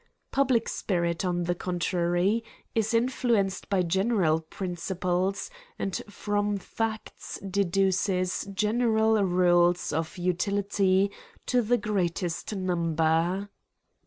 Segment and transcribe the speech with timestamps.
[0.31, 8.47] Public bpirit, on the contrary, is in fluenced by general principles, and from facts deduces
[8.51, 11.11] general rules of utility
[11.45, 13.47] to the greatest number.